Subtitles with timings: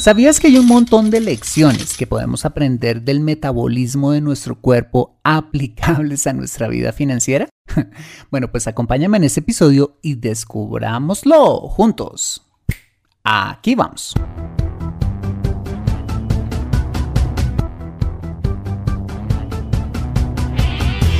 [0.00, 5.20] ¿Sabías que hay un montón de lecciones que podemos aprender del metabolismo de nuestro cuerpo
[5.24, 7.46] aplicables a nuestra vida financiera?
[8.30, 12.42] Bueno, pues acompáñame en este episodio y descubrámoslo juntos.
[13.22, 14.14] Aquí vamos.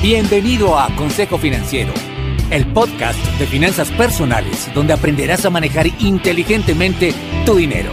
[0.03, 1.93] Bienvenido a Consejo Financiero,
[2.51, 7.13] el podcast de finanzas personales donde aprenderás a manejar inteligentemente
[7.45, 7.93] tu dinero,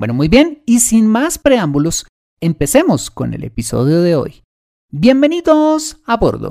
[0.00, 2.06] Bueno, muy bien, y sin más preámbulos,
[2.40, 4.42] empecemos con el episodio de hoy.
[4.90, 6.50] Bienvenidos a bordo.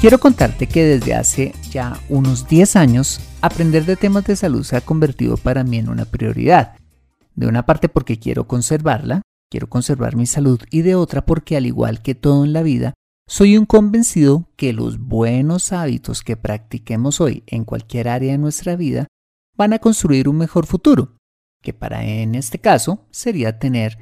[0.00, 4.76] Quiero contarte que desde hace ya unos 10 años, aprender de temas de salud se
[4.76, 6.78] ha convertido para mí en una prioridad.
[7.34, 9.20] De una parte porque quiero conservarla,
[9.50, 12.94] quiero conservar mi salud y de otra porque al igual que todo en la vida,
[13.28, 18.74] soy un convencido que los buenos hábitos que practiquemos hoy en cualquier área de nuestra
[18.74, 19.06] vida
[19.54, 21.16] van a construir un mejor futuro,
[21.66, 23.98] que para en este caso sería tener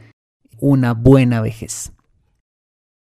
[0.60, 1.94] una buena vejez.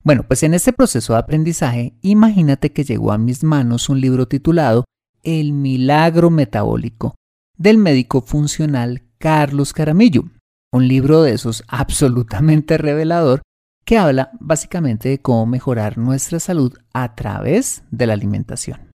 [0.05, 4.29] Bueno, pues en este proceso de aprendizaje, imagínate que llegó a mis manos un libro
[4.29, 4.85] titulado
[5.25, 7.17] El milagro metabólico
[7.59, 10.27] del médico funcional Carlos Caramillo,
[10.73, 13.43] un libro de esos absolutamente revelador
[13.85, 18.93] que habla básicamente de cómo mejorar nuestra salud a través de la alimentación.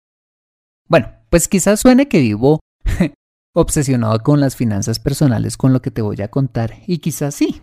[0.88, 2.60] Bueno, pues quizás suene que vivo
[3.58, 7.62] obsesionado con las finanzas personales con lo que te voy a contar y quizás sí,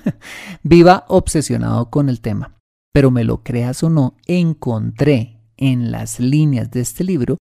[0.64, 2.56] viva obsesionado con el tema,
[2.92, 7.38] pero me lo creas o no, encontré en las líneas de este libro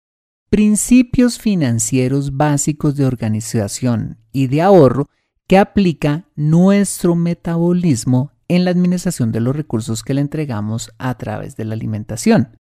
[0.50, 5.08] principios financieros básicos de organización y de ahorro
[5.48, 11.56] que aplica nuestro metabolismo en la administración de los recursos que le entregamos a través
[11.56, 12.58] de la alimentación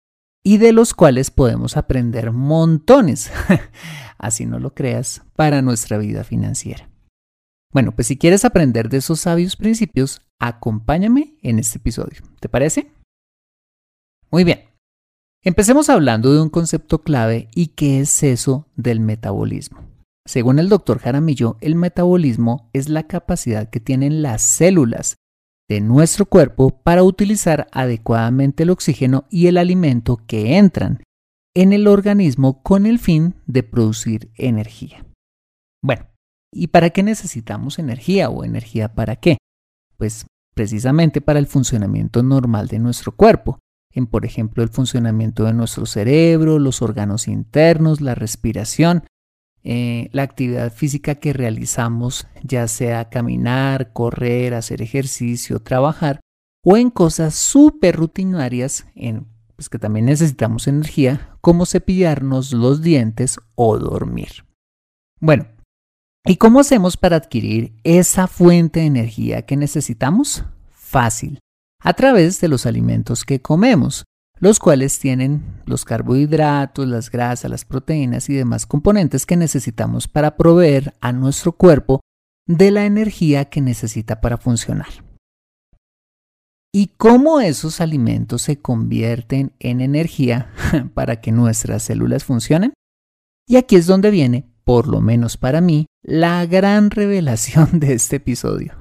[0.48, 3.30] y de los cuales podemos aprender montones,
[4.18, 6.88] así no lo creas, para nuestra vida financiera.
[7.70, 12.22] Bueno, pues si quieres aprender de esos sabios principios, acompáñame en este episodio.
[12.40, 12.90] ¿Te parece?
[14.30, 14.60] Muy bien.
[15.44, 19.84] Empecemos hablando de un concepto clave y qué es eso del metabolismo.
[20.26, 25.16] Según el doctor Jaramillo, el metabolismo es la capacidad que tienen las células
[25.68, 31.02] de nuestro cuerpo para utilizar adecuadamente el oxígeno y el alimento que entran
[31.54, 35.04] en el organismo con el fin de producir energía.
[35.82, 36.06] Bueno,
[36.52, 39.38] ¿y para qué necesitamos energía o energía para qué?
[39.96, 43.58] Pues precisamente para el funcionamiento normal de nuestro cuerpo,
[43.92, 49.04] en por ejemplo el funcionamiento de nuestro cerebro, los órganos internos, la respiración,
[49.64, 56.20] eh, la actividad física que realizamos, ya sea caminar, correr, hacer ejercicio, trabajar,
[56.64, 59.26] o en cosas súper rutinarias, en,
[59.56, 64.44] pues que también necesitamos energía, como cepillarnos los dientes o dormir.
[65.20, 65.46] Bueno,
[66.24, 70.44] ¿y cómo hacemos para adquirir esa fuente de energía que necesitamos?
[70.70, 71.40] Fácil,
[71.82, 74.04] a través de los alimentos que comemos.
[74.40, 80.36] Los cuales tienen los carbohidratos, las grasas, las proteínas y demás componentes que necesitamos para
[80.36, 82.00] proveer a nuestro cuerpo
[82.46, 84.88] de la energía que necesita para funcionar.
[86.72, 90.52] ¿Y cómo esos alimentos se convierten en energía
[90.94, 92.74] para que nuestras células funcionen?
[93.46, 98.16] Y aquí es donde viene, por lo menos para mí, la gran revelación de este
[98.16, 98.74] episodio.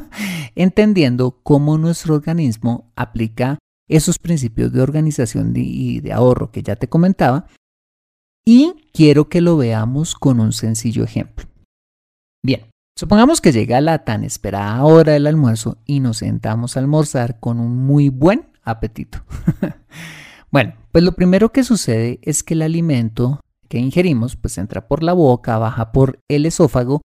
[0.54, 6.88] Entendiendo cómo nuestro organismo aplica esos principios de organización y de ahorro que ya te
[6.88, 7.46] comentaba.
[8.44, 11.46] Y quiero que lo veamos con un sencillo ejemplo.
[12.42, 17.40] Bien, supongamos que llega la tan esperada hora del almuerzo y nos sentamos a almorzar
[17.40, 19.22] con un muy buen apetito.
[20.50, 25.02] bueno, pues lo primero que sucede es que el alimento que ingerimos pues entra por
[25.02, 27.02] la boca, baja por el esófago,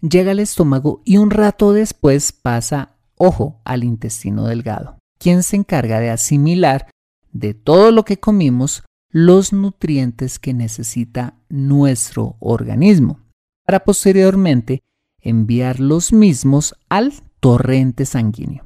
[0.00, 6.00] llega al estómago y un rato después pasa, ojo, al intestino delgado quien se encarga
[6.00, 6.90] de asimilar
[7.30, 13.20] de todo lo que comimos los nutrientes que necesita nuestro organismo,
[13.64, 14.80] para posteriormente
[15.20, 18.64] enviar los mismos al torrente sanguíneo.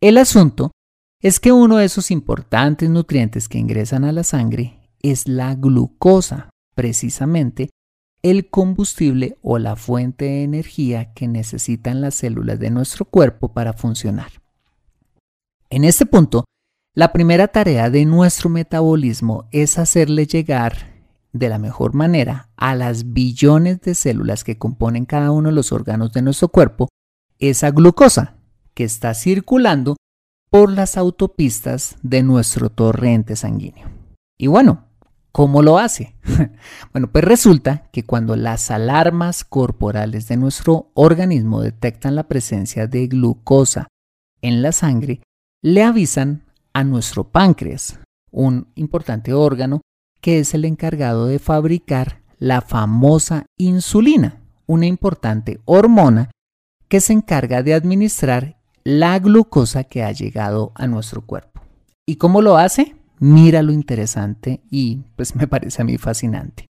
[0.00, 0.70] El asunto
[1.20, 6.48] es que uno de esos importantes nutrientes que ingresan a la sangre es la glucosa,
[6.74, 7.68] precisamente
[8.22, 13.74] el combustible o la fuente de energía que necesitan las células de nuestro cuerpo para
[13.74, 14.43] funcionar.
[15.74, 16.44] En este punto,
[16.94, 23.12] la primera tarea de nuestro metabolismo es hacerle llegar de la mejor manera a las
[23.12, 26.86] billones de células que componen cada uno de los órganos de nuestro cuerpo
[27.40, 28.36] esa glucosa
[28.72, 29.96] que está circulando
[30.48, 33.88] por las autopistas de nuestro torrente sanguíneo.
[34.38, 34.84] Y bueno,
[35.32, 36.14] ¿cómo lo hace?
[36.92, 43.08] bueno, pues resulta que cuando las alarmas corporales de nuestro organismo detectan la presencia de
[43.08, 43.88] glucosa
[44.40, 45.20] en la sangre,
[45.64, 46.42] le avisan
[46.74, 47.98] a nuestro páncreas,
[48.30, 49.80] un importante órgano
[50.20, 56.30] que es el encargado de fabricar la famosa insulina, una importante hormona
[56.88, 61.62] que se encarga de administrar la glucosa que ha llegado a nuestro cuerpo.
[62.04, 62.94] ¿Y cómo lo hace?
[63.18, 66.66] Mira lo interesante y pues me parece a mí fascinante.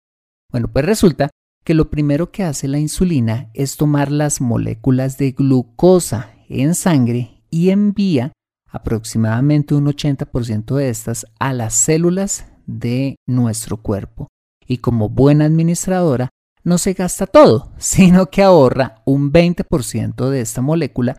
[0.52, 1.30] Bueno, pues resulta
[1.64, 7.42] que lo primero que hace la insulina es tomar las moléculas de glucosa en sangre
[7.50, 8.34] y envía
[8.72, 14.28] aproximadamente un 80% de estas a las células de nuestro cuerpo.
[14.66, 16.30] Y como buena administradora,
[16.64, 21.18] no se gasta todo, sino que ahorra un 20% de esta molécula,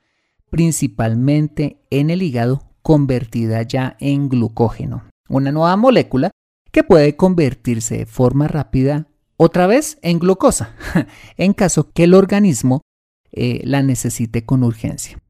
[0.51, 6.33] principalmente en el hígado, convertida ya en glucógeno, una nueva molécula
[6.73, 9.07] que puede convertirse de forma rápida
[9.37, 10.75] otra vez en glucosa,
[11.37, 12.83] en caso que el organismo
[13.31, 15.22] eh, la necesite con urgencia.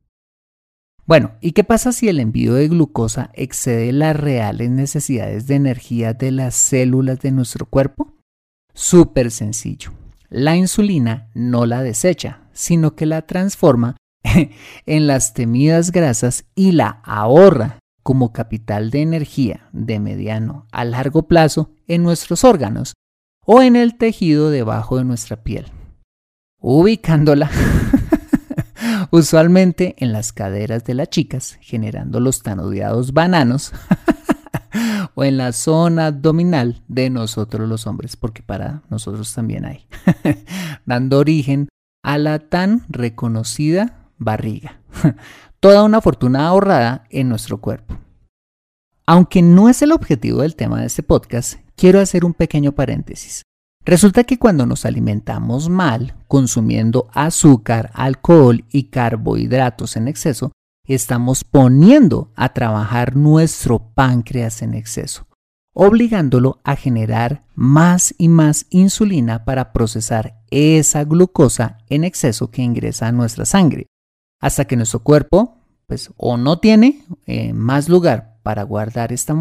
[1.04, 6.12] Bueno, ¿y qué pasa si el envío de glucosa excede las reales necesidades de energía
[6.14, 8.14] de las células de nuestro cuerpo?
[8.72, 9.93] Súper sencillo.
[10.28, 13.96] La insulina no la desecha, sino que la transforma
[14.87, 21.28] en las temidas grasas y la ahorra como capital de energía de mediano a largo
[21.28, 22.94] plazo en nuestros órganos
[23.44, 25.66] o en el tejido debajo de nuestra piel,
[26.60, 27.50] ubicándola
[29.12, 33.73] usualmente en las caderas de las chicas, generando los tan odiados bananos,
[35.14, 39.87] o en la zona abdominal de nosotros los hombres, porque para nosotros también hay,
[40.86, 41.69] dando origen
[42.03, 44.81] a la tan reconocida barriga.
[45.60, 47.96] Toda una fortuna ahorrada en nuestro cuerpo.
[49.06, 53.43] Aunque no es el objetivo del tema de este podcast, quiero hacer un pequeño paréntesis.
[53.84, 60.53] Resulta que cuando nos alimentamos mal, consumiendo azúcar, alcohol y carbohidratos en exceso,
[60.86, 65.27] estamos poniendo a trabajar nuestro páncreas en exceso,
[65.74, 73.08] obligándolo a generar más y más insulina para procesar esa glucosa en exceso que ingresa
[73.08, 73.89] a nuestra sangre,
[74.41, 75.58] hasta que nuestro cuerpo
[75.89, 79.34] pues o no tiene eh, más lugar para guardar esta,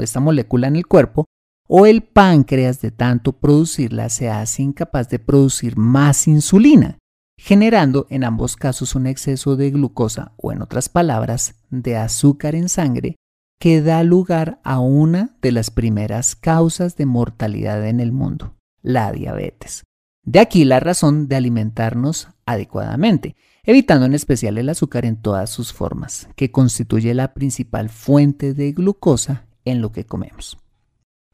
[0.00, 1.26] esta molécula en el cuerpo
[1.68, 6.98] o el páncreas de tanto producirla se hace incapaz de producir más insulina,
[7.38, 12.68] generando en ambos casos un exceso de glucosa o en otras palabras, de azúcar en
[12.68, 13.16] sangre
[13.58, 19.12] que da lugar a una de las primeras causas de mortalidad en el mundo, la
[19.12, 19.84] diabetes.
[20.24, 25.72] De aquí la razón de alimentarnos adecuadamente, evitando en especial el azúcar en todas sus
[25.72, 30.61] formas, que constituye la principal fuente de glucosa en lo que comemos.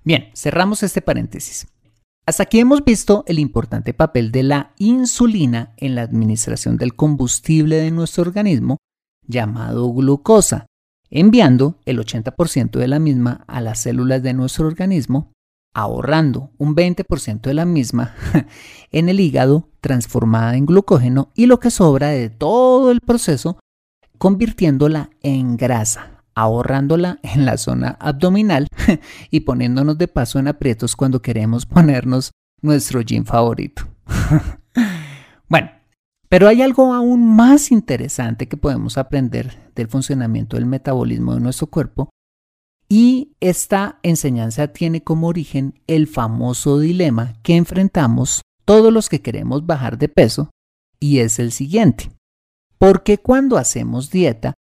[0.04, 1.66] Bien, cerramos este paréntesis.
[2.26, 7.76] Hasta aquí hemos visto el importante papel de la insulina en la administración del combustible
[7.76, 8.76] de nuestro organismo
[9.26, 10.66] llamado glucosa,
[11.10, 15.32] enviando el 80% de la misma a las células de nuestro organismo,
[15.74, 18.14] ahorrando un 20% de la misma
[18.90, 23.58] en el hígado transformada en glucógeno y lo que sobra de todo el proceso
[24.18, 28.68] convirtiéndola en grasa, ahorrándola en la zona abdominal
[29.30, 32.30] y poniéndonos de paso en aprietos cuando queremos ponernos
[32.62, 33.88] nuestro gym favorito.
[35.48, 35.70] bueno,
[36.28, 41.66] pero hay algo aún más interesante que podemos aprender del funcionamiento del metabolismo de nuestro
[41.66, 42.10] cuerpo
[42.88, 49.66] y esta enseñanza tiene como origen el famoso dilema que enfrentamos todos los que queremos
[49.66, 50.50] bajar de peso
[51.00, 52.10] y es el siguiente.
[52.78, 54.54] Porque cuando hacemos dieta,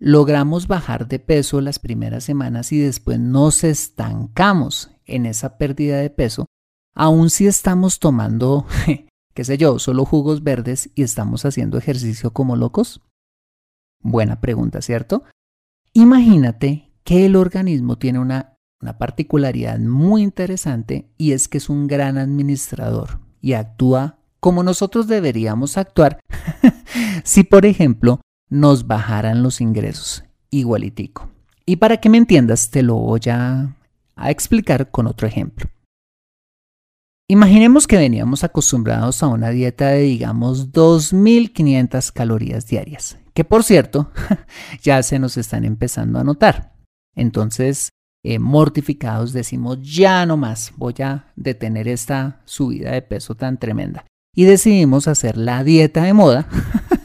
[0.00, 6.10] logramos bajar de peso las primeras semanas y después nos estancamos en esa pérdida de
[6.10, 6.46] peso,
[6.94, 8.66] aun si estamos tomando
[9.34, 13.00] qué sé yo, solo jugos verdes y estamos haciendo ejercicio como locos?
[14.02, 15.24] Buena pregunta, ¿cierto?
[15.92, 21.86] Imagínate que el organismo tiene una, una particularidad muy interesante y es que es un
[21.86, 26.20] gran administrador y actúa como nosotros deberíamos actuar
[27.24, 31.30] si, por ejemplo, nos bajaran los ingresos igualitico.
[31.64, 33.74] Y para que me entiendas, te lo voy a
[34.16, 35.70] explicar con otro ejemplo.
[37.30, 44.10] Imaginemos que veníamos acostumbrados a una dieta de digamos 2.500 calorías diarias, que por cierto
[44.82, 46.74] ya se nos están empezando a notar.
[47.14, 47.90] Entonces,
[48.24, 54.04] eh, mortificados decimos, ya no más, voy a detener esta subida de peso tan tremenda.
[54.34, 56.48] Y decidimos hacer la dieta de moda,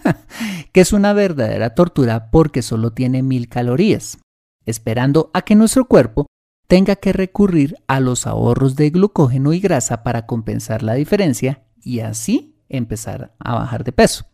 [0.76, 4.18] que es una verdadera tortura porque solo tiene mil calorías,
[4.66, 6.28] esperando a que nuestro cuerpo
[6.68, 12.02] tenga que recurrir a los ahorros de glucógeno y grasa para compensar la diferencia y
[12.02, 14.26] así empezar a bajar de peso.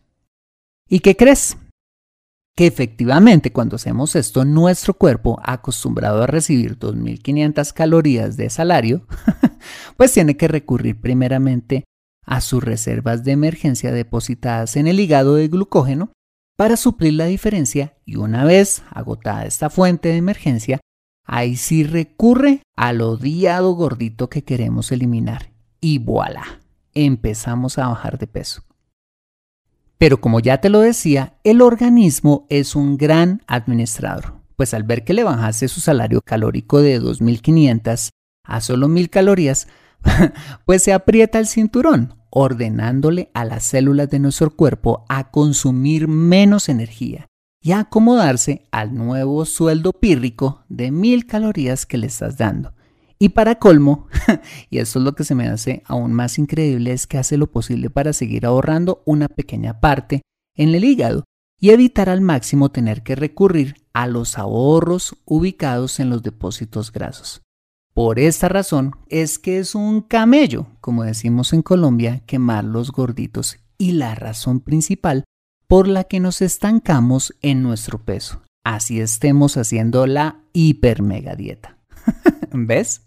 [0.88, 1.58] ¿Y qué crees?
[2.56, 9.06] Que efectivamente cuando hacemos esto, nuestro cuerpo, acostumbrado a recibir 2.500 calorías de salario,
[9.96, 11.84] pues tiene que recurrir primeramente
[12.26, 16.10] a sus reservas de emergencia depositadas en el hígado de glucógeno
[16.62, 20.80] para suplir la diferencia y una vez agotada esta fuente de emergencia,
[21.26, 25.50] ahí sí recurre al odiado gordito que queremos eliminar.
[25.80, 26.60] Y voilà,
[26.94, 28.62] empezamos a bajar de peso.
[29.98, 35.02] Pero como ya te lo decía, el organismo es un gran administrador, pues al ver
[35.02, 38.10] que le bajase su salario calórico de 2.500
[38.44, 39.66] a solo 1.000 calorías,
[40.66, 46.68] pues se aprieta el cinturón, ordenándole a las células de nuestro cuerpo a consumir menos
[46.68, 47.26] energía
[47.62, 52.74] y acomodarse al nuevo sueldo pírrico de mil calorías que le estás dando.
[53.18, 54.08] Y para colmo,
[54.70, 57.52] y esto es lo que se me hace aún más increíble, es que hace lo
[57.52, 60.22] posible para seguir ahorrando una pequeña parte
[60.56, 61.24] en el hígado
[61.60, 67.42] y evitar al máximo tener que recurrir a los ahorros ubicados en los depósitos grasos.
[67.94, 73.58] Por esta razón es que es un camello, como decimos en Colombia, quemar los gorditos
[73.76, 75.24] y la razón principal
[75.66, 78.42] por la que nos estancamos en nuestro peso.
[78.64, 81.76] Así estemos haciendo la hiper mega dieta.
[82.52, 83.02] ¿Ves?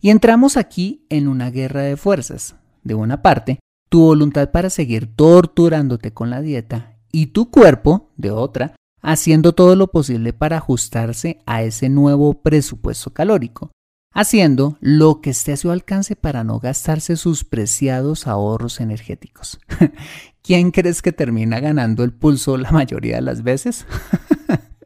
[0.00, 2.56] Y entramos aquí en una guerra de fuerzas.
[2.84, 3.58] De una parte,
[3.90, 9.76] tu voluntad para seguir torturándote con la dieta y tu cuerpo, de otra, haciendo todo
[9.76, 13.70] lo posible para ajustarse a ese nuevo presupuesto calórico,
[14.12, 19.60] haciendo lo que esté a su alcance para no gastarse sus preciados ahorros energéticos.
[20.42, 23.86] ¿quién crees que termina ganando el pulso la mayoría de las veces?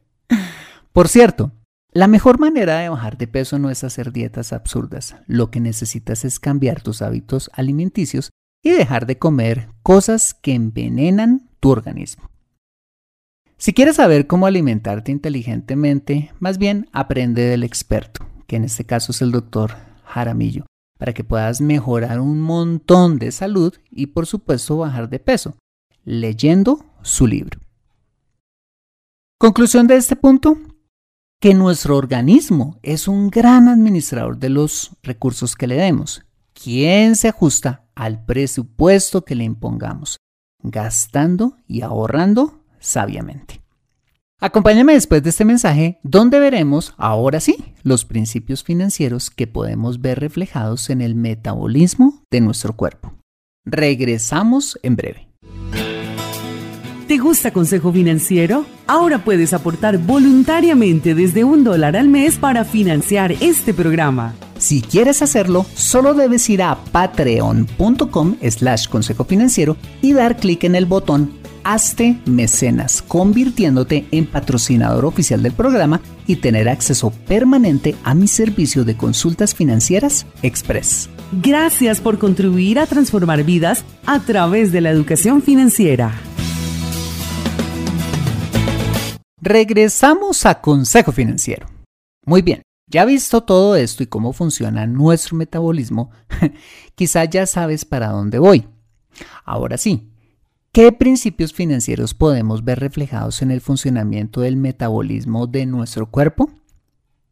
[0.93, 1.51] Por cierto,
[1.91, 5.15] la mejor manera de bajar de peso no es hacer dietas absurdas.
[5.25, 8.29] Lo que necesitas es cambiar tus hábitos alimenticios
[8.63, 12.29] y dejar de comer cosas que envenenan tu organismo.
[13.57, 19.11] Si quieres saber cómo alimentarte inteligentemente, más bien aprende del experto, que en este caso
[19.11, 19.75] es el doctor
[20.05, 20.65] Jaramillo
[20.97, 25.55] para que puedas mejorar un montón de salud y por supuesto bajar de peso,
[26.03, 27.59] leyendo su libro.
[29.39, 30.57] Conclusión de este punto,
[31.39, 36.23] que nuestro organismo es un gran administrador de los recursos que le demos,
[36.53, 40.17] quien se ajusta al presupuesto que le impongamos,
[40.63, 43.61] gastando y ahorrando sabiamente.
[44.39, 50.19] Acompáñame después de este mensaje donde veremos, ahora sí, los principios financieros que podemos ver
[50.19, 53.13] reflejados en el metabolismo de nuestro cuerpo.
[53.65, 55.27] Regresamos en breve.
[57.07, 58.65] ¿Te gusta Consejo Financiero?
[58.85, 64.35] Ahora puedes aportar voluntariamente desde un dólar al mes para financiar este programa.
[64.59, 70.75] Si quieres hacerlo, solo debes ir a patreon.com slash consejo financiero y dar clic en
[70.75, 71.31] el botón
[71.67, 78.85] hazte mecenas, convirtiéndote en patrocinador oficial del programa y tener acceso permanente a mi servicio
[78.85, 81.09] de consultas financieras Express.
[81.33, 86.13] Gracias por contribuir a transformar vidas a través de la educación financiera.
[89.41, 91.67] Regresamos a Consejo Financiero.
[92.25, 96.11] Muy bien, ya visto todo esto y cómo funciona nuestro metabolismo,
[96.95, 98.69] quizá ya sabes para dónde voy.
[99.43, 100.09] Ahora sí,
[100.71, 106.49] ¿qué principios financieros podemos ver reflejados en el funcionamiento del metabolismo de nuestro cuerpo?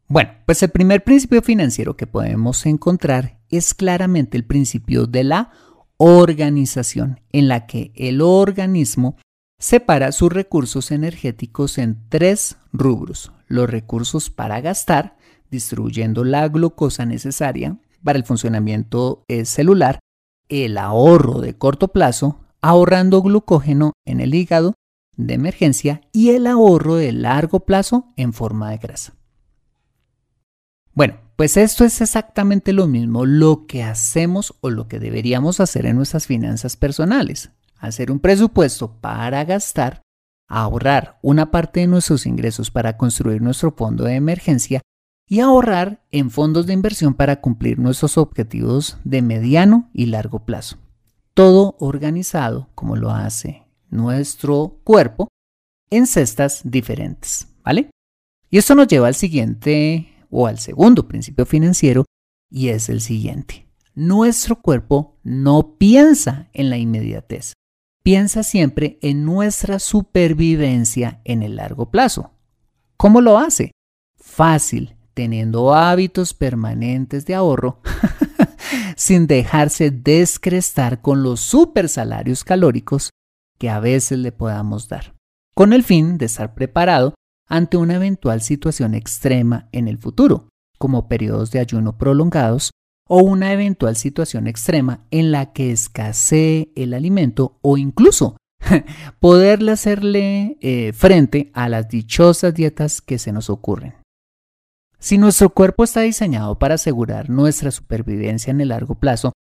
[0.08, 5.50] Bueno, pues el primer principio financiero que podemos encontrar es claramente el principio de la
[5.96, 9.16] organización, en la que el organismo
[9.58, 13.32] separa sus recursos energéticos en tres rubros.
[13.48, 15.16] Los recursos para gastar,
[15.50, 19.98] distribuyendo la glucosa necesaria para el funcionamiento eh, celular,
[20.48, 24.74] el ahorro de corto plazo, ahorrando glucógeno en el hígado
[25.16, 29.14] de emergencia y el ahorro de largo plazo en forma de grasa.
[30.92, 35.86] Bueno, pues esto es exactamente lo mismo lo que hacemos o lo que deberíamos hacer
[35.86, 37.50] en nuestras finanzas personales.
[37.78, 40.02] Hacer un presupuesto para gastar,
[40.48, 44.80] ahorrar una parte de nuestros ingresos para construir nuestro fondo de emergencia
[45.28, 50.78] y ahorrar en fondos de inversión para cumplir nuestros objetivos de mediano y largo plazo.
[51.36, 55.28] Todo organizado como lo hace nuestro cuerpo
[55.90, 57.90] en cestas diferentes, ¿vale?
[58.48, 62.06] Y esto nos lleva al siguiente o al segundo principio financiero
[62.50, 63.68] y es el siguiente.
[63.94, 67.52] Nuestro cuerpo no piensa en la inmediatez,
[68.02, 72.30] piensa siempre en nuestra supervivencia en el largo plazo.
[72.96, 73.72] ¿Cómo lo hace?
[74.16, 77.82] Fácil, teniendo hábitos permanentes de ahorro,
[78.96, 83.10] sin dejarse descrestar con los super salarios calóricos
[83.58, 85.14] que a veces le podamos dar,
[85.54, 87.14] con el fin de estar preparado
[87.46, 90.48] ante una eventual situación extrema en el futuro,
[90.78, 92.70] como periodos de ayuno prolongados
[93.08, 98.36] o una eventual situación extrema en la que escasee el alimento o incluso
[99.20, 103.94] poderle hacerle eh, frente a las dichosas dietas que se nos ocurren.
[104.98, 109.32] Si nuestro cuerpo está diseñado para asegurar nuestra supervivencia en el largo plazo,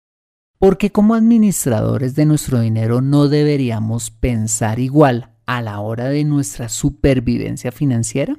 [0.59, 6.23] ¿por qué como administradores de nuestro dinero no deberíamos pensar igual a la hora de
[6.25, 8.37] nuestra supervivencia financiera?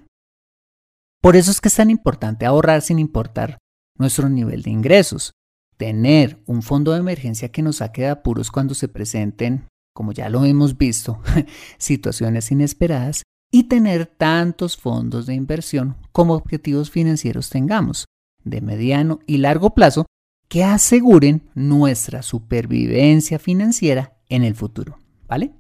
[1.23, 3.59] Por eso es que es tan importante ahorrar sin importar
[3.99, 5.33] nuestro nivel de ingresos,
[5.77, 10.29] tener un fondo de emergencia que nos saque de apuros cuando se presenten, como ya
[10.29, 11.21] lo hemos visto,
[11.79, 18.07] situaciones inesperadas y tener tantos fondos de inversión como objetivos financieros tengamos,
[18.45, 20.07] de mediano y largo plazo,
[20.49, 24.99] que aseguren nuestra supervivencia financiera en el futuro.
[25.29, 25.53] ¿Vale?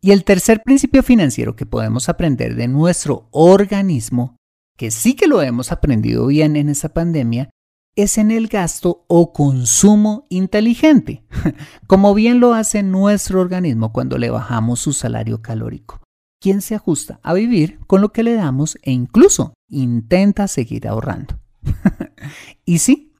[0.00, 4.36] Y el tercer principio financiero que podemos aprender de nuestro organismo,
[4.76, 7.50] que sí que lo hemos aprendido bien en esta pandemia,
[7.96, 11.24] es en el gasto o consumo inteligente,
[11.86, 16.05] como bien lo hace nuestro organismo cuando le bajamos su salario calórico
[16.40, 21.38] quien se ajusta a vivir con lo que le damos e incluso intenta seguir ahorrando.
[22.64, 23.12] y sí,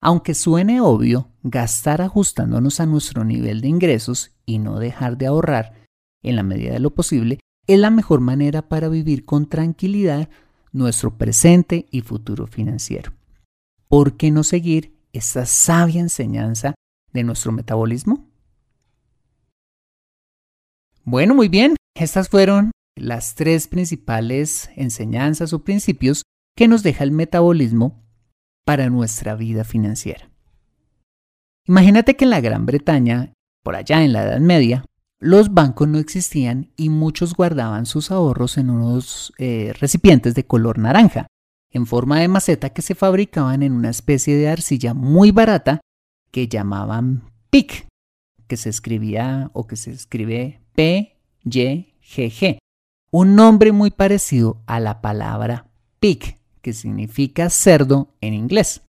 [0.00, 5.86] aunque suene obvio, gastar ajustándonos a nuestro nivel de ingresos y no dejar de ahorrar
[6.22, 10.28] en la medida de lo posible es la mejor manera para vivir con tranquilidad
[10.72, 13.12] nuestro presente y futuro financiero.
[13.88, 16.74] ¿Por qué no seguir esta sabia enseñanza
[17.12, 18.26] de nuestro metabolismo?
[21.04, 26.22] Bueno, muy bien, estas fueron las tres principales enseñanzas o principios
[26.56, 28.02] que nos deja el metabolismo
[28.64, 30.30] para nuestra vida financiera.
[31.66, 33.32] Imagínate que en la Gran Bretaña,
[33.62, 34.84] por allá en la Edad Media,
[35.20, 40.78] los bancos no existían y muchos guardaban sus ahorros en unos eh, recipientes de color
[40.78, 41.26] naranja,
[41.70, 45.80] en forma de maceta que se fabricaban en una especie de arcilla muy barata
[46.30, 47.86] que llamaban PIC,
[48.46, 51.17] que se escribía o que se escribe P
[51.50, 52.58] YGG,
[53.10, 55.66] un nombre muy parecido a la palabra
[56.00, 58.82] pig, que significa cerdo en inglés.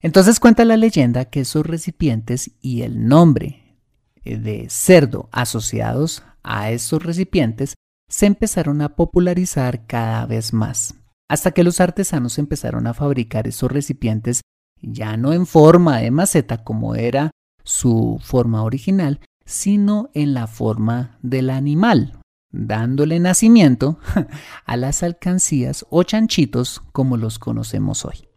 [0.00, 3.76] Entonces cuenta la leyenda que esos recipientes y el nombre
[4.24, 7.74] de cerdo asociados a estos recipientes
[8.08, 10.94] se empezaron a popularizar cada vez más,
[11.28, 14.40] hasta que los artesanos empezaron a fabricar esos recipientes
[14.80, 17.30] ya no en forma de maceta como era
[17.64, 22.20] su forma original, sino en la forma del animal,
[22.52, 23.98] dándole nacimiento
[24.66, 28.28] a las alcancías o chanchitos como los conocemos hoy.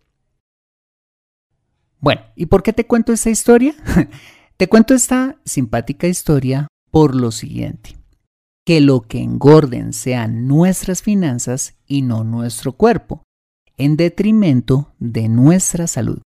[1.99, 3.75] Bueno, ¿y por qué te cuento esta historia?
[4.57, 7.97] te cuento esta simpática historia por lo siguiente.
[8.65, 13.23] Que lo que engorden sean nuestras finanzas y no nuestro cuerpo,
[13.75, 16.21] en detrimento de nuestra salud.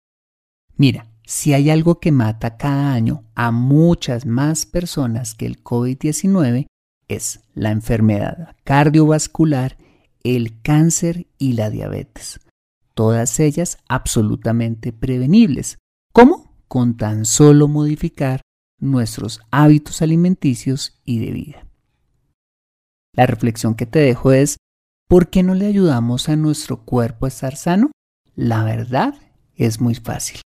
[0.77, 6.67] Mira, si hay algo que mata cada año a muchas más personas que el COVID-19,
[7.07, 9.77] es la enfermedad cardiovascular,
[10.23, 12.39] el cáncer y la diabetes.
[12.93, 15.77] Todas ellas absolutamente prevenibles.
[16.13, 16.55] ¿Cómo?
[16.67, 18.41] Con tan solo modificar
[18.79, 21.67] nuestros hábitos alimenticios y de vida.
[23.13, 24.57] La reflexión que te dejo es,
[25.07, 27.91] ¿por qué no le ayudamos a nuestro cuerpo a estar sano?
[28.35, 29.15] La verdad
[29.55, 30.41] es muy fácil.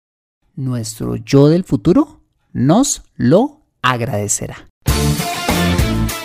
[0.57, 2.23] Nuestro yo del futuro
[2.55, 4.67] nos lo agradecerá.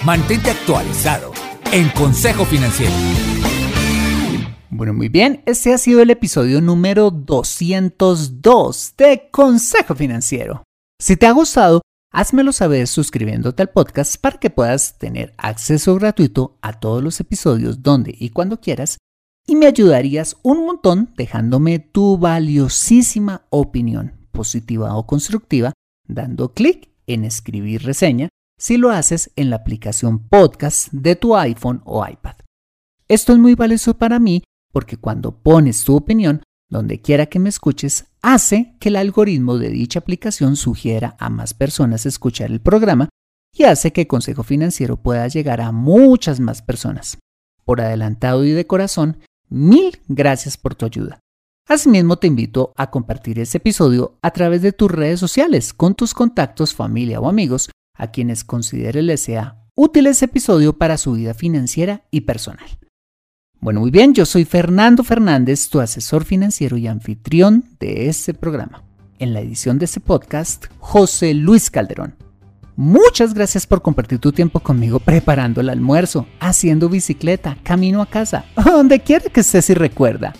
[0.05, 1.33] Mantente actualizado
[1.73, 2.93] en Consejo Financiero.
[4.69, 10.63] Bueno, muy bien, este ha sido el episodio número 202 de Consejo Financiero.
[10.97, 11.81] Si te ha gustado,
[12.13, 17.83] házmelo saber suscribiéndote al podcast para que puedas tener acceso gratuito a todos los episodios
[17.83, 18.97] donde y cuando quieras
[19.45, 25.73] y me ayudarías un montón dejándome tu valiosísima opinión, positiva o constructiva,
[26.07, 31.81] dando clic en escribir reseña si lo haces en la aplicación podcast de tu iPhone
[31.85, 32.35] o iPad.
[33.07, 37.49] Esto es muy valioso para mí porque cuando pones tu opinión, donde quiera que me
[37.49, 43.09] escuches, hace que el algoritmo de dicha aplicación sugiera a más personas escuchar el programa
[43.53, 47.17] y hace que Consejo Financiero pueda llegar a muchas más personas.
[47.65, 49.17] Por adelantado y de corazón,
[49.49, 51.19] mil gracias por tu ayuda.
[51.67, 56.13] Asimismo, te invito a compartir este episodio a través de tus redes sociales con tus
[56.13, 61.33] contactos, familia o amigos a quienes considere les sea útil ese episodio para su vida
[61.33, 62.65] financiera y personal.
[63.59, 68.83] Bueno, muy bien, yo soy Fernando Fernández, tu asesor financiero y anfitrión de este programa.
[69.19, 72.15] En la edición de este podcast, José Luis Calderón.
[72.75, 78.45] Muchas gracias por compartir tu tiempo conmigo preparando el almuerzo, haciendo bicicleta, camino a casa,
[78.65, 80.33] donde quiera que estés y recuerda.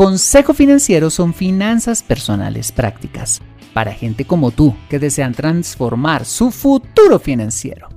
[0.00, 3.42] Consejo Financiero son finanzas personales prácticas
[3.74, 7.90] para gente como tú que desean transformar su futuro financiero.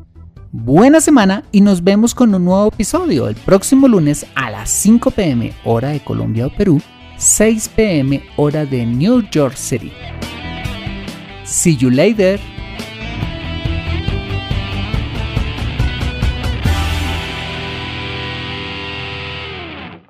[0.51, 5.11] Buena semana y nos vemos con un nuevo episodio el próximo lunes a las 5
[5.11, 6.81] pm hora de Colombia o Perú,
[7.15, 9.93] 6 pm hora de New York City.
[11.45, 12.37] See you later.